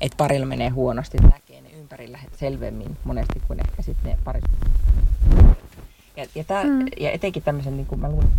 [0.01, 4.43] että parilla menee huonosti, näkee ne ympärillä selvemmin monesti kuin ehkä sitten ne parit.
[6.17, 6.85] Ja, ja, tää, mm.
[6.99, 8.31] ja etenkin tämmöisen, niin kuin mä luulen,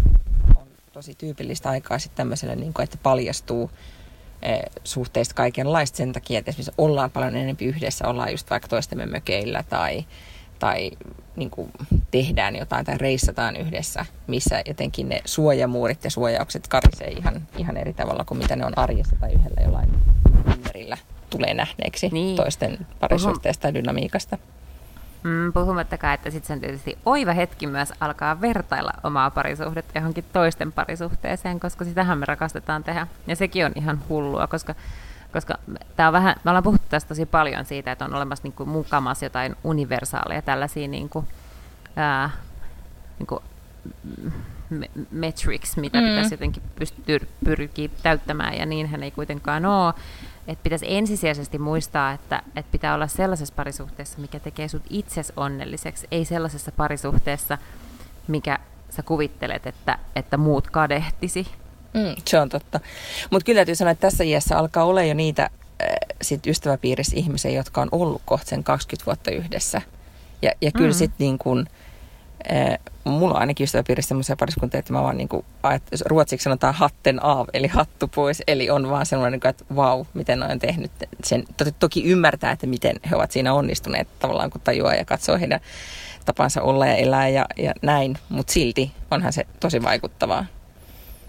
[0.56, 3.70] on tosi tyypillistä aikaa sitten tämmöiselle, niin kuin, että paljastuu
[4.84, 9.64] suhteista kaikenlaista sen takia, että esimerkiksi ollaan paljon enemmän yhdessä, ollaan just vaikka toistemme mökeillä
[9.68, 10.04] tai,
[10.58, 10.90] tai
[11.36, 11.70] niin kuin
[12.10, 17.92] tehdään jotain tai reissataan yhdessä, missä jotenkin ne suojamuurit ja suojaukset karisee ihan, ihan eri
[17.92, 19.90] tavalla kuin mitä ne on arjessa tai yhdellä jollain
[20.54, 20.98] ympärillä
[21.30, 22.36] tulee nähneeksi niin.
[22.36, 24.38] toisten parisuhteesta ja dynamiikasta.
[25.22, 30.24] Mm, puhumattakaan, että sitten se on tietysti oiva hetki myös alkaa vertailla omaa parisuhdetta johonkin
[30.32, 33.06] toisten parisuhteeseen, koska sitähän me rakastetaan tehdä.
[33.26, 34.74] Ja sekin on ihan hullua, koska,
[35.32, 35.58] koska
[35.96, 38.68] tää on vähän, me ollaan puhuttu tästä tosi paljon siitä, että on olemassa niin kuin
[38.68, 41.28] mukamas jotain universaaleja tällaisia niin kuin,
[41.96, 42.30] ää,
[43.18, 43.42] niin kuin
[45.10, 46.06] metrics, mitä mm.
[46.06, 49.94] pitäisi jotenkin pystyä pyrkiä täyttämään, ja niinhän ei kuitenkaan ole
[50.48, 56.06] että pitäisi ensisijaisesti muistaa, että, että pitää olla sellaisessa parisuhteessa, mikä tekee sut itses onnelliseksi,
[56.10, 57.58] ei sellaisessa parisuhteessa,
[58.28, 58.58] mikä
[58.90, 61.46] sä kuvittelet, että, että muut kadehtisi.
[61.94, 62.80] Mm, se on totta.
[63.30, 65.88] Mutta kyllä täytyy sanoa, että tässä iässä alkaa olla jo niitä äh,
[66.22, 69.82] sit ystäväpiirissä ihmisiä, jotka on ollut kohta sen 20 vuotta yhdessä.
[70.42, 70.98] Ja, ja kyllä mm-hmm.
[70.98, 71.66] sitten niin kun,
[73.04, 77.24] mulla on ainakin ystäväpiirissä sellaisia pariskuntia, että mä vaan niin kuin, että ruotsiksi sanotaan hatten
[77.24, 78.42] av, eli hattu pois.
[78.46, 80.90] Eli on vaan sellainen, että vau, miten on tehnyt
[81.24, 81.44] sen.
[81.78, 85.60] Toki ymmärtää, että miten he ovat siinä onnistuneet tavallaan, kun tajuaa ja katsoo heidän
[86.24, 88.18] tapansa olla ja elää ja, ja näin.
[88.28, 90.46] Mutta silti onhan se tosi vaikuttavaa.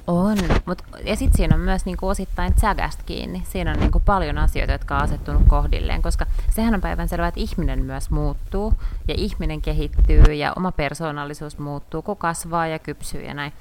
[0.07, 3.43] On, Mut, ja sitten siinä on myös niinku osittain tsägästä kiinni.
[3.49, 7.39] Siinä on niinku paljon asioita, jotka on asettunut kohdilleen, koska sehän on päivän selvää, että
[7.39, 8.73] ihminen myös muuttuu
[9.07, 13.53] ja ihminen kehittyy ja oma persoonallisuus muuttuu, kun kasvaa ja kypsyy ja näin.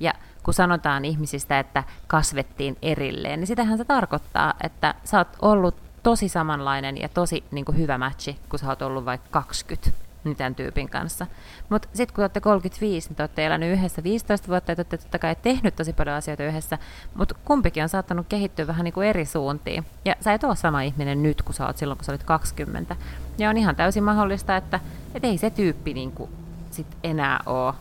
[0.00, 5.74] Ja kun sanotaan ihmisistä, että kasvettiin erilleen, niin sitähän se tarkoittaa, että sä oot ollut
[6.02, 9.90] tosi samanlainen ja tosi niin kuin hyvä matchi, kun sä oot ollut vaikka 20
[10.36, 11.26] tämän tyypin kanssa.
[11.68, 14.98] Mutta sitten kun olette 35, niin te olette elänyt yhdessä 15 vuotta ja te olette
[14.98, 16.78] totta kai tehnyt tosi paljon asioita yhdessä,
[17.14, 19.84] mutta kumpikin on saattanut kehittyä vähän niin kuin eri suuntiin.
[20.04, 22.96] Ja sä et ole sama ihminen nyt, kun sä oot silloin, kun sä olit 20.
[23.38, 24.80] Ja on ihan täysin mahdollista, että
[25.14, 26.30] et ei se tyyppi niin kuin
[26.70, 27.74] sit enää ole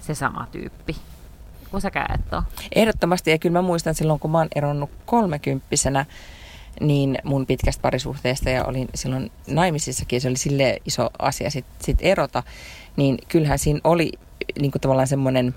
[0.00, 0.96] se sama tyyppi
[1.70, 2.42] kun sä et ole.
[2.74, 6.06] Ehdottomasti, ja kyllä mä muistan silloin, kun mä oon eronnut kolmekymppisenä,
[6.80, 11.98] niin mun pitkästä parisuhteesta ja olin silloin naimisissakin, se oli sille iso asia sitten sit
[12.00, 12.42] erota,
[12.96, 14.12] niin kyllähän siinä oli
[14.60, 15.54] niin kuin tavallaan semmoinen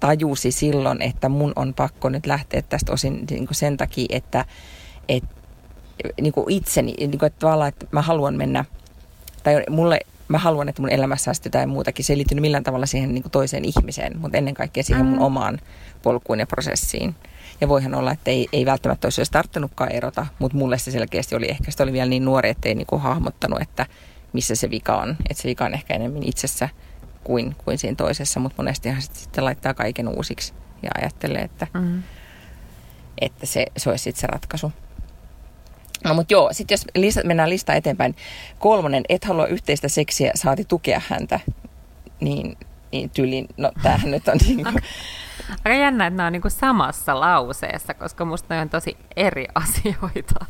[0.00, 4.44] tajusi silloin, että mun on pakko nyt lähteä tästä osin niin kuin sen takia, että,
[5.08, 5.28] että
[6.20, 8.64] niin kuin itseni, niin kuin, että tavallaan, että mä haluan mennä,
[9.42, 12.04] tai mulle mä haluan, että mun elämässä olisi jotain muutakin.
[12.04, 15.18] Se ei liittynyt millään tavalla siihen niin kuin toiseen ihmiseen, mutta ennen kaikkea siihen mun
[15.18, 15.24] mm.
[15.24, 15.58] omaan
[16.02, 17.14] polkuun ja prosessiin.
[17.62, 21.34] Ja voihan olla, että ei, ei välttämättä olisi edes tarttunutkaan erota, mutta mulle se selkeästi
[21.34, 23.86] oli, ehkä se oli vielä niin nuori, että ei niinku hahmottanut, että
[24.32, 25.16] missä se vika on.
[25.30, 26.68] Että se vika on ehkä enemmän itsessä
[27.24, 32.02] kuin, kuin siinä toisessa, mutta monestihan sitten laittaa kaiken uusiksi ja ajattelee, että, mm-hmm.
[33.20, 34.72] että se, se olisi sitten se ratkaisu.
[36.04, 38.16] No mutta joo, sitten jos lista, mennään listaa eteenpäin.
[38.58, 41.40] Kolmonen, et halua yhteistä seksiä, saati tukea häntä.
[42.20, 42.56] Niin,
[42.92, 44.76] niin tyylin, no tämähän nyt on niin kuin,
[45.64, 49.46] Aika jännä, että nämä on niin kuin samassa lauseessa, koska musta ne on tosi eri
[49.54, 50.46] asioita.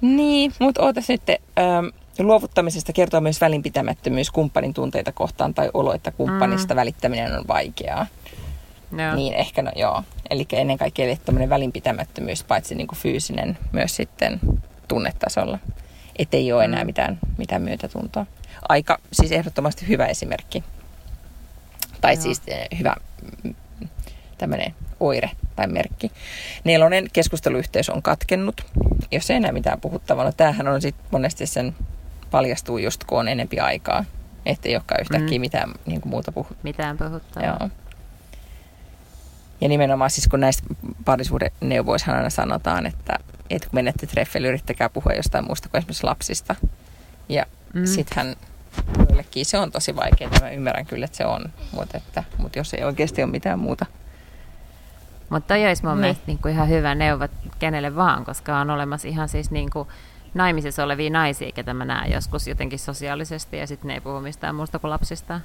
[0.00, 1.38] Niin, mutta oota sitten.
[1.58, 1.86] Ähm,
[2.18, 6.76] luovuttamisesta kertoo myös välinpitämättömyys kumppanin tunteita kohtaan tai olo, että kumppanista mm.
[6.76, 8.06] välittäminen on vaikeaa.
[8.90, 9.14] No.
[9.14, 10.02] Niin ehkä, no joo.
[10.30, 14.40] Eli ennen kaikkea tämmöinen välinpitämättömyys, paitsi niin kuin fyysinen, myös sitten
[14.88, 15.58] tunnetasolla.
[16.18, 16.86] Että ei ole enää mm.
[16.86, 18.26] mitään, mitään myötätuntoa.
[18.68, 20.64] Aika, siis ehdottomasti hyvä esimerkki.
[22.00, 22.22] Tai joo.
[22.22, 22.96] siis eh, hyvä
[24.38, 26.12] tämmöinen oire tai merkki.
[26.64, 28.66] Nelonen keskusteluyhteys on katkennut,
[29.10, 30.24] jos ei enää mitään puhuttavaa.
[30.24, 31.74] No tämähän on sitten monesti sen
[32.30, 34.04] paljastuu just kun on enempi aikaa
[34.46, 35.40] Että ei olekaan yhtäkkiä mm.
[35.40, 36.60] mitään niin kuin muuta puhuttaa.
[36.62, 37.42] Mitään puhuttaa.
[37.42, 37.70] Joo.
[39.60, 40.62] Ja nimenomaan siis kun näistä
[41.04, 43.18] parisuhdeneuvoissahan aina sanotaan, että,
[43.50, 46.54] että kun menette treffeille, yrittäkää puhua jostain muusta kuin esimerkiksi lapsista.
[47.28, 47.86] Ja mm.
[47.86, 48.36] sittenhän
[48.98, 50.30] joillekin se on tosi vaikeaa.
[50.40, 53.86] Mä ymmärrän kyllä, että se on, mutta, että, mutta jos ei oikeasti ole mitään muuta.
[55.28, 56.00] Mutta toi olisi mun niin.
[56.00, 59.88] mielestä niin kuin ihan hyvä neuvo kenelle vaan, koska on olemassa ihan siis niin kuin
[60.34, 64.54] naimisissa olevia naisia, ketä mä näen joskus jotenkin sosiaalisesti ja sitten ne ei puhu mistään
[64.54, 65.40] muusta kuin lapsista.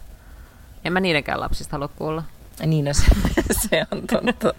[0.86, 2.24] En mä niidenkään lapsista halua kuulla.
[2.66, 3.06] Niin, no se,
[3.70, 4.54] se on totta.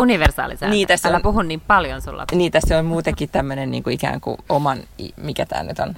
[0.00, 2.24] Universaali Niin, Älä on, puhu niin paljon sulla.
[2.32, 4.78] Niin, tässä on muutenkin tämmöinen niin kuin ikään kuin oman,
[5.16, 5.94] mikä tämä nyt on,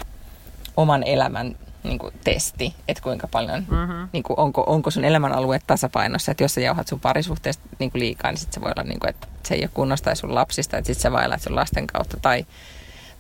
[0.77, 4.09] oman elämän niin kuin testi, että kuinka paljon, mm-hmm.
[4.13, 8.01] niin kuin, onko, onko sun elämänalue tasapainossa, että jos sä jauhat sun parisuhteesta niin kuin
[8.01, 10.79] liikaa, niin sit se voi olla, niin kuin, että se ei ole kunnosta sun lapsista,
[10.79, 12.47] että sit sä vailat sun lasten kautta, tai,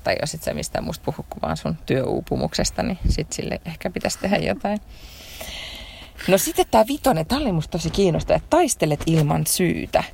[0.05, 3.91] tai jos et sä mistään musta puhu kuin vaan sun työuupumuksesta, niin sit sille ehkä
[3.91, 4.81] pitäisi tehdä jotain.
[6.29, 10.05] No sitten tämä vitonen, tämä oli musta tosi kiinnostava, että taistelet ilman syytä.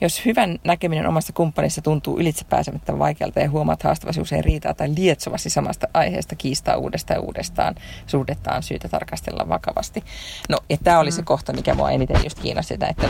[0.00, 5.50] Jos hyvän näkeminen omassa kumppanissa tuntuu ylitsepääsemättä vaikealta ja huomaat haastavasi usein riitaa tai lietsovasti
[5.50, 7.74] samasta aiheesta kiistaa uudestaan ja uudestaan,
[8.06, 10.04] suhdettaan syytä tarkastella vakavasti.
[10.48, 11.24] No, ja tämä oli se mm.
[11.24, 13.08] kohta, mikä mua eniten just kiinnosti, että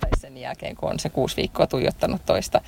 [0.00, 2.60] tai sen jälkeen, kun on se kuusi viikkoa tuijottanut toista,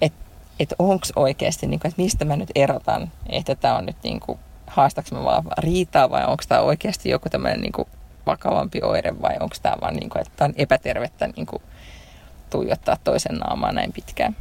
[0.00, 0.24] että
[0.60, 4.20] et onko oikeasti, niin kuin, että mistä mä nyt erotan, että tämä on nyt niin
[4.20, 7.88] kuin, haastaks mä vaan riitaa vai onko tämä oikeasti joku tämmöinen niin kuin
[8.26, 11.62] vakavampi oire vai onko tämä vaan niin kuin, että on epätervettä niin kuin,
[12.50, 14.36] tuijottaa toisen naamaa näin pitkään.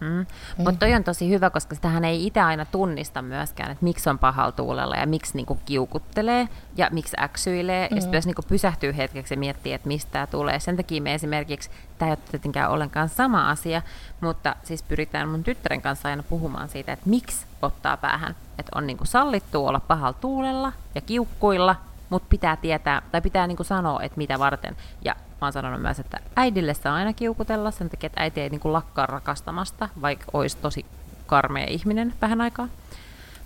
[0.00, 0.06] Mm.
[0.08, 0.26] Mm.
[0.56, 4.18] Mutta toi on tosi hyvä, koska sitähän ei itse aina tunnista myöskään, että miksi on
[4.18, 7.88] pahalla tuulella ja miksi niinku kiukuttelee ja miksi äksyilee.
[7.88, 7.96] Mm.
[7.96, 10.60] Ja sitten jos niinku pysähtyy hetkeksi ja miettii, että mistä tämä tulee.
[10.60, 13.82] Sen takia me esimerkiksi, tämä ei ole tietenkään ollenkaan sama asia,
[14.20, 18.36] mutta siis pyritään mun tyttären kanssa aina puhumaan siitä, että miksi ottaa päähän.
[18.58, 21.76] Että on niinku sallittu olla pahalla tuulella ja kiukkuilla,
[22.10, 24.76] mutta pitää tietää, tai pitää niinku sanoa, että mitä varten.
[25.04, 28.50] Ja mä oon sanonut myös, että äidille saa aina kiukutella sen takia, että äiti ei
[28.50, 30.86] niinku lakkaa rakastamasta, vaikka olisi tosi
[31.26, 32.68] karmea ihminen vähän aikaa.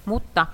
[0.05, 0.47] Mutta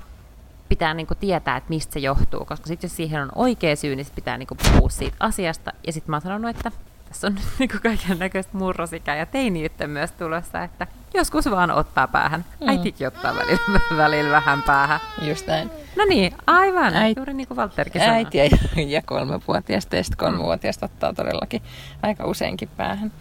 [0.69, 4.05] pitää niinku tietää, että mistä se johtuu, koska sitten jos siihen on oikea syy, niin
[4.05, 5.73] sit pitää niinku puhua siitä asiasta.
[5.87, 6.73] Ja sitten mä oon sanonut, että
[7.11, 12.09] tässä on nyt niinku kaiken näköistä murrosikää ja teiniyttä myös tulossa, että joskus vaan ottaa
[12.09, 12.45] päähän.
[12.61, 12.69] Mm.
[12.69, 15.01] Äitikin ottaa välillä, välillä vähän päähän.
[15.23, 15.71] Just näin.
[15.97, 16.95] No niin, aivan.
[16.95, 18.17] Äit, Juuri niin kuin Valtterikin sanoi.
[18.17, 18.45] Äiti ja,
[18.87, 21.63] ja kolmevuotiaista ja kolmevuotiaista ottaa todellakin
[22.03, 23.13] aika useinkin päähän.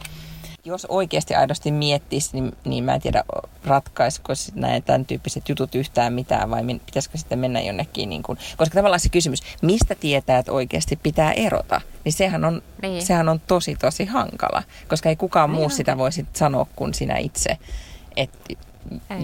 [0.69, 3.23] Jos oikeasti aidosti miettisi, niin, niin mä en tiedä
[3.65, 8.09] ratkaisiko näin tämän tyyppiset jutut yhtään mitään vai pitäisikö sitten mennä jonnekin.
[8.09, 12.61] Niin kuin, koska tavallaan se kysymys, mistä tietää, että oikeasti pitää erota, niin sehän on,
[12.81, 13.05] niin.
[13.05, 14.63] sehän on tosi tosi hankala.
[14.87, 17.57] Koska ei kukaan niin muu sitä voisi sanoa kuin sinä itse,
[18.17, 18.31] et,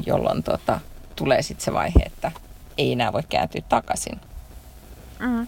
[0.06, 0.80] jolloin tota,
[1.16, 2.32] tulee sitten se vaihe, että
[2.78, 4.20] ei enää voi kääntyä takaisin.
[5.20, 5.48] Mm.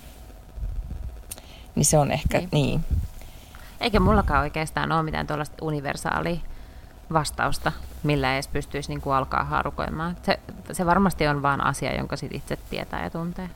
[1.75, 2.49] Niin se on ehkä niin.
[2.51, 2.85] niin.
[3.81, 6.39] Eikä mullakaan oikeastaan ole mitään tuollaista universaalia
[7.13, 7.71] vastausta,
[8.03, 10.17] millä edes pystyisi niin kuin alkaa haarukoimaan.
[10.23, 10.39] Se,
[10.71, 13.49] se varmasti on vaan asia, jonka sit itse tietää ja tuntee.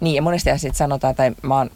[0.00, 1.70] Niin, ja monesti sitten sanotaan, tai mä oon,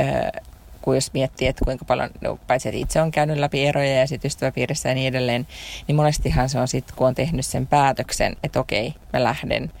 [0.00, 0.42] äh,
[0.82, 4.06] kun jos miettii, että kuinka paljon, no, paitsi että itse on käynyt läpi eroja ja
[4.06, 5.46] sitten ystäväpiirissä ja niin edelleen,
[5.88, 9.72] niin monestihan se on sitten, kun on tehnyt sen päätöksen, että okei, mä lähden,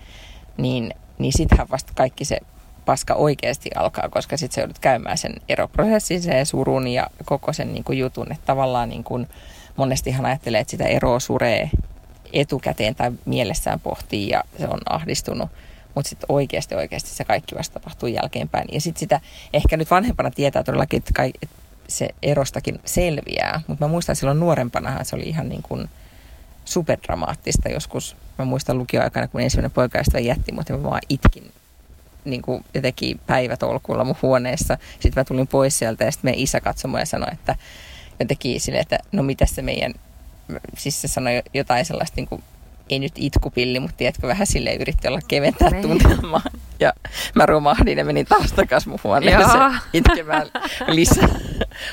[0.56, 2.38] niin, niin sittenhän vasta kaikki se
[2.84, 7.72] paska oikeasti alkaa, koska sitten sä joudut käymään sen eroprosessin, sen surun ja koko sen
[7.72, 8.32] niin kuin jutun.
[8.32, 9.28] Että tavallaan niin kuin,
[9.76, 11.70] monestihan ajattelee, että sitä eroa suree
[12.32, 15.50] etukäteen tai mielessään pohtii ja se on ahdistunut.
[15.94, 18.68] Mutta sitten oikeasti oikeasti se kaikki vasta tapahtuu jälkeenpäin.
[18.72, 19.20] Ja sitten sitä
[19.52, 21.32] ehkä nyt vanhempana tietää todellakin, että, kai,
[21.88, 23.60] se erostakin selviää.
[23.66, 25.88] Mutta mä muistan silloin nuorempanahan se oli ihan niin kuin
[26.64, 28.16] superdramaattista joskus.
[28.38, 31.52] Mä muistan lukioaikana, kun ensimmäinen poikaystävä jätti mutta mä vaan itkin
[32.24, 34.78] niin kuin jotenkin päivätolkulla mun huoneessa.
[35.00, 37.56] Sitten mä tulin pois sieltä ja sitten meidän isä katsoi mua ja sanoi, että
[38.20, 39.94] jotenkin sille, että no mitä se meidän,
[40.76, 42.42] siis se sanoi jotain sellaista niin kuin,
[42.90, 45.82] ei nyt itkupilli, mutta tiedätkö, vähän sille yritti olla keventää niin.
[45.82, 46.42] tunnelmaa.
[46.80, 46.92] Ja
[47.34, 50.46] mä romahdin ja menin taas takaisin mun huoneeseen itkemään
[50.86, 51.28] lisää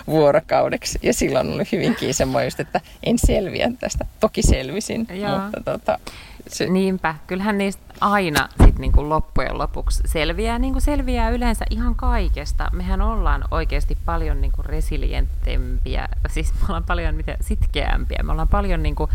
[0.08, 1.00] vuorokaudeksi.
[1.04, 4.06] Ja silloin oli hyvinkin semmoista, että en selviä tästä.
[4.20, 5.40] Toki selvisin, Joo.
[5.40, 6.00] mutta tota,
[6.48, 6.70] se...
[6.70, 8.50] Niinpä, kyllähän niistä aina
[8.82, 12.70] sit niinku loppujen lopuksi selviää, niinku selviää yleensä ihan kaikesta.
[12.72, 18.84] Mehän ollaan oikeasti paljon niinku resilienttempiä, siis me ollaan paljon mitä sitkeämpiä, me ollaan paljon
[18.84, 19.10] niinku,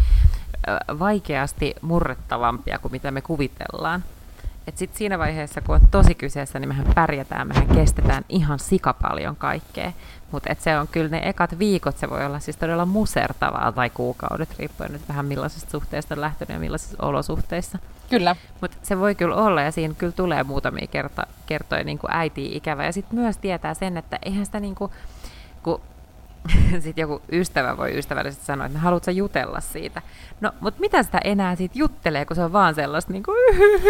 [0.99, 4.05] vaikeasti murrettavampia kuin mitä me kuvitellaan.
[4.67, 9.37] Että sitten siinä vaiheessa, kun on tosi kyseessä, niin mehän pärjätään, mehän kestetään ihan sikapaljon
[9.37, 9.93] kaikkea.
[10.31, 14.59] Mutta se on kyllä ne ekat viikot, se voi olla siis todella musertavaa tai kuukaudet,
[14.59, 17.79] riippuen nyt vähän millaisesta suhteesta on lähtenyt ja millaisissa olosuhteissa.
[18.11, 18.37] Kyllä.
[18.61, 22.85] Mutta se voi kyllä olla ja siinä kyllä tulee muutamia kerta, kertoja niin äiti ikävä.
[22.85, 24.93] Ja sitten myös tietää sen, että eihän sitä niin kuin,
[25.63, 25.81] kun
[26.83, 30.03] sitten joku ystävä voi ystävällisesti sanoa, että haluatko jutella siitä.
[30.41, 33.37] No, mutta mitä sitä enää siitä juttelee, kun se on vaan sellaista, niin kuin,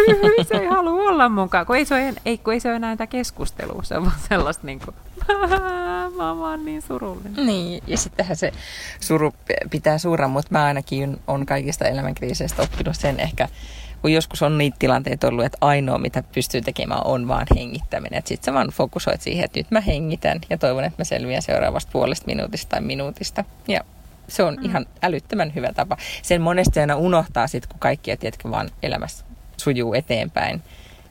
[0.47, 2.95] se ei halua olla mukaan, kun ei se ole, ei, kun ei se ole enää
[2.95, 4.95] tätä keskustelua, se on vaan sellaista niin kuin,
[6.17, 7.45] mä oon vaan niin surullinen.
[7.45, 8.51] Niin, ja sittenhän se
[8.99, 9.33] suru
[9.69, 13.47] pitää suuran, mutta mä ainakin on kaikista elämänkriiseistä oppinut sen ehkä,
[14.01, 18.21] kun joskus on niitä tilanteita ollut, että ainoa mitä pystyy tekemään on vaan hengittäminen.
[18.25, 21.91] Sitten sä vaan fokusoit siihen, että nyt mä hengitän ja toivon, että mä selviän seuraavasta
[21.91, 23.43] puolesta minuutista tai minuutista.
[23.67, 23.81] Ja
[24.27, 24.65] se on mm.
[24.65, 25.97] ihan älyttömän hyvä tapa.
[26.21, 29.25] Sen monesti aina unohtaa sitten, kun kaikki tiedätkö, vaan elämässä
[29.57, 30.61] sujuu eteenpäin.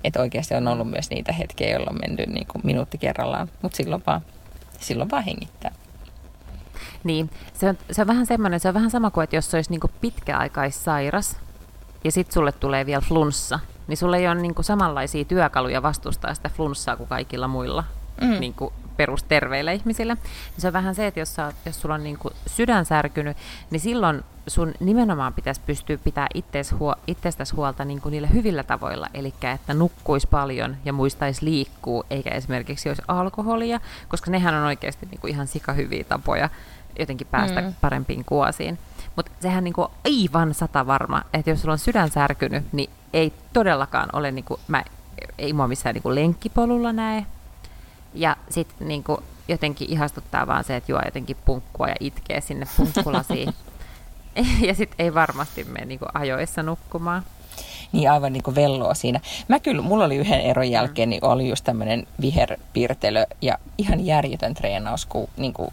[0.04, 3.76] Että oikeasti on ollut myös niitä hetkiä, jolloin on mennyt niin kuin minuutti kerrallaan, mutta
[3.76, 4.20] silloin vaan,
[4.80, 5.72] silloin vaan hengittää.
[7.04, 9.70] Niin, se on, se on vähän semmoinen, se on vähän sama kuin, että jos olisi
[9.70, 11.36] niin pitkäaikaissairas,
[12.04, 16.34] ja sitten sulle tulee vielä flunssa, niin sulle ei ole niin kuin samanlaisia työkaluja vastustaa
[16.34, 17.84] sitä flunssaa kuin kaikilla muilla
[18.20, 18.40] mm.
[18.40, 20.14] niin kuin perusterveillä ihmisillä.
[20.14, 23.36] Niin se on vähän se, että jos, sä, jos sulla on niin kuin sydän särkynyt,
[23.70, 26.26] niin silloin sun nimenomaan pitäisi pystyä pitää
[27.06, 32.30] itsestäsi huolta niin kuin niillä hyvillä tavoilla, eli että nukkuisi paljon ja muistaisi liikkuu, eikä
[32.30, 36.50] esimerkiksi olisi alkoholia, koska nehän on oikeasti niin kuin ihan sikahyviä tapoja
[36.98, 37.74] jotenkin päästä mm.
[37.80, 38.78] parempiin kuosiin.
[39.16, 44.08] Mutta sehän niinku aivan sata varma, että jos sulla on sydän särkynyt, niin ei todellakaan
[44.12, 44.84] ole, niinku, mä,
[45.38, 47.26] ei mua missään niinku lenkkipolulla näe.
[48.14, 53.54] Ja sitten niinku, jotenkin ihastuttaa vaan se, että juo jotenkin punkkua ja itkee sinne punkkulasiin.
[54.68, 57.22] ja sitten ei varmasti mene niinku ajoissa nukkumaan.
[57.92, 59.20] Niin aivan niin kuin velloa siinä.
[59.48, 64.54] Mä kyllä, mulla oli yhden eron jälkeen, niin oli just tämmöinen viherpiirtelö ja ihan järjetön
[64.54, 65.72] treenaus, kun niin kuin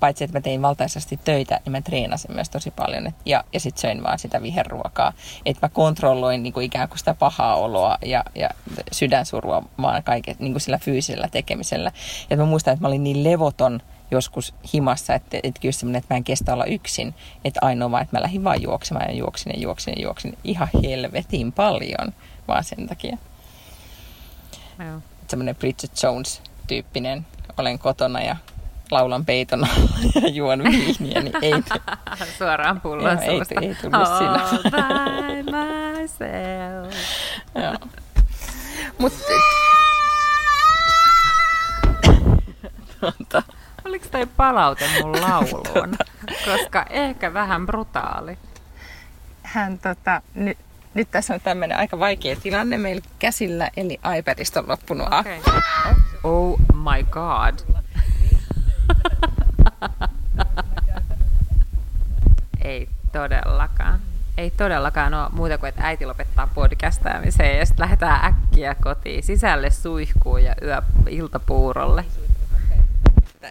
[0.00, 3.06] paitsi että mä tein valtaisesti töitä, niin mä treenasin myös tosi paljon.
[3.06, 5.12] Et, ja ja sitten söin vaan sitä viherruokaa.
[5.46, 8.50] Että mä kontrolloin niin kuin ikään kuin sitä pahaa oloa ja, ja
[8.92, 11.92] sydänsurua vaan kaiken niin kuin sillä fyysisellä tekemisellä.
[12.30, 16.14] Ja mä muistan, että mä olin niin levoton joskus himassa, että, että kyllä semmoinen, että
[16.14, 17.14] mä en kestä olla yksin.
[17.44, 20.68] Että ainoa vaan, että mä lähdin vaan juoksemaan ja juoksin ja juoksin ja juoksin ihan
[20.82, 22.14] helvetin paljon
[22.48, 23.18] vaan sen takia.
[24.86, 25.00] Joo.
[25.28, 27.26] Semmoinen Bridget Jones-tyyppinen.
[27.56, 28.36] Olen kotona ja
[28.90, 29.68] laulan peiton
[30.22, 31.52] ja juon viiniä, niin ei...
[32.38, 34.48] Suoraan pullon ei, ei tullut All siinä.
[34.70, 36.94] by myself.
[37.62, 37.74] Joo.
[38.98, 39.18] Mutta...
[43.00, 43.42] Tuota.
[43.84, 45.96] Oliko toi palaute mun lauluun?
[46.44, 48.38] Koska ehkä vähän brutaali.
[49.42, 50.58] Hän tota, nyt,
[50.94, 55.38] nyt tässä on tämmöinen aika vaikea tilanne meillä käsillä, eli iPadista on loppunut okay.
[56.24, 57.77] Oh my god.
[62.64, 64.00] Ei todellakaan.
[64.36, 69.70] Ei todellakaan ole muuta kuin, että äiti lopettaa podcastaamiseen ja sitten lähdetään äkkiä kotiin, sisälle
[69.70, 72.04] suihkuun ja yö iltapuurolle.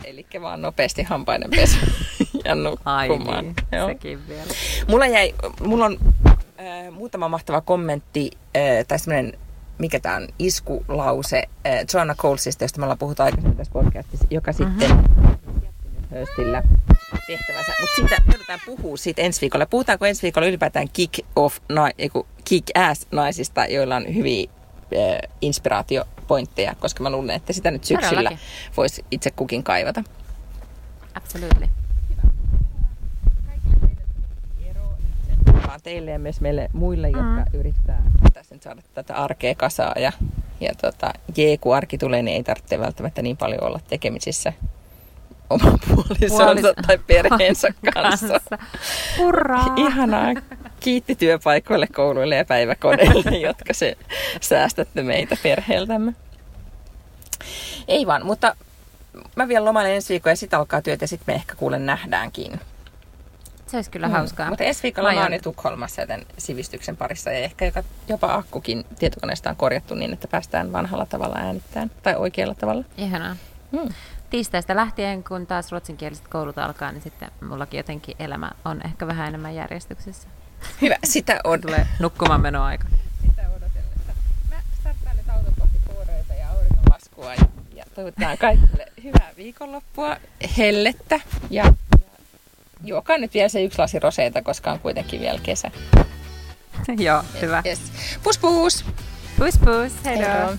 [0.03, 1.77] Eli vaan nopeasti hampainen pesu
[2.45, 2.97] ja nukkumaan.
[2.97, 3.87] Ai niin, Joo.
[3.87, 4.53] sekin vielä.
[4.87, 5.33] Mulla, jäi,
[5.65, 5.97] mulla on
[6.59, 9.33] äh, muutama mahtava kommentti äh, tai semmoinen
[9.77, 14.51] mikä tämä on, iskulause äh, Joanna Colesista, josta me ollaan puhuttu aikaisemmin tässä podcastissa, joka
[14.51, 14.79] mm-hmm.
[14.79, 15.26] sitten
[16.11, 16.63] höstillä
[17.27, 17.71] tehtävänsä.
[17.81, 19.65] Mutta siitä joudutaan puhua siitä ensi viikolla.
[19.65, 21.89] Puhutaanko ensi viikolla ylipäätään kick-off, na,
[22.49, 24.49] kick-ass naisista, joilla on hyviä
[24.93, 28.37] äh, inspiraatiopointteja, koska mä luulen, että sitä nyt syksyllä
[28.77, 30.03] voisi itse kukin kaivata.
[31.15, 31.67] Absolutely.
[35.87, 37.59] teille ja myös meille muille, jotka mm.
[37.59, 39.93] yrittää tässä nyt saada tätä arkea kasaa.
[39.99, 40.11] Ja,
[40.59, 44.53] ja tota, J, kun arki tulee, niin ei tarvitse välttämättä niin paljon olla tekemisissä
[45.49, 48.39] oman puolisonsa Puolis- tai perheensä kanssa.
[49.17, 49.73] Hurraa!
[49.75, 50.33] Ihanaa.
[50.79, 53.97] Kiitti työpaikoille, kouluille ja päiväkodeille, jotka se
[54.41, 56.13] säästätte meitä perheeltämme.
[57.87, 58.55] Ei vaan, mutta
[59.35, 62.59] mä vielä lomalle ensi viikolla ja sitten alkaa työt ja sitten me ehkä kuulen nähdäänkin.
[63.67, 64.13] Se olisi kyllä mm.
[64.13, 64.49] hauskaa.
[64.49, 69.49] Mutta ensi viikolla mä oon Tukholmassa joten sivistyksen parissa ja ehkä joka, jopa akkukin tietokoneesta
[69.49, 72.83] on korjattu niin, että päästään vanhalla tavalla äänittämään tai oikealla tavalla.
[72.97, 73.35] Ihanaa.
[73.71, 73.89] Mm
[74.29, 79.27] tiistaista lähtien, kun taas ruotsinkieliset koulut alkaa, niin sitten mullakin jotenkin elämä on ehkä vähän
[79.27, 80.27] enemmän järjestyksessä.
[80.81, 81.61] Hyvä, sitä on.
[81.61, 82.87] Tulee nukkumaan menoaika.
[83.21, 84.13] Sitä odotellessa.
[84.49, 90.17] Mä starttaan nyt auton kohti kuureita ja auringonlaskua ja, ja toivotetaan kaikille hyvää viikonloppua,
[90.57, 91.19] hellettä
[91.49, 91.73] ja, ja
[92.83, 95.71] juokaa nyt vielä se yksi lasi roseita, koska on kuitenkin vielä kesä.
[96.97, 97.63] Joo, hyvä.
[97.65, 97.79] Yes.
[98.23, 98.85] Pus pus!
[99.37, 100.57] Puss puss, hej då.